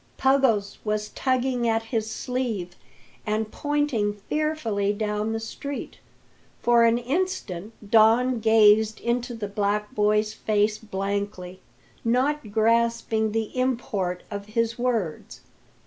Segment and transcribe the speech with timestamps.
[0.17, 2.75] Puggles was tugging at his sleeve,
[3.23, 5.99] and pointing fearfully down the street.
[6.59, 11.59] For an instant Don gazed into the black boy's face blankly,
[12.03, 15.41] not grasping the import of his words.